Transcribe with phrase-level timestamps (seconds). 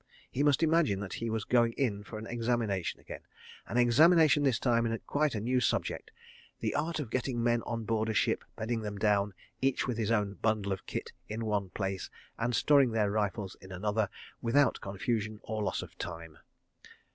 [0.31, 4.83] He must imagine that he was going in for an examination again—an examination this time
[4.87, 6.09] in quite a new subject,
[6.59, 10.09] "The art of getting men on board a ship, bedding them down, each with his
[10.09, 12.09] own bundle of kit, in one place,
[12.39, 14.09] and storing their rifles in another,
[14.41, 16.39] without confusion or loss of time."